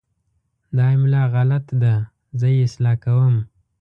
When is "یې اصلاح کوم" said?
2.53-3.35